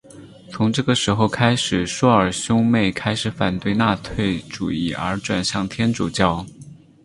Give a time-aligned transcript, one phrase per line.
[0.49, 6.43] 从这个时候开始朔尔兄妹开始反对纳粹主义而转向天主教。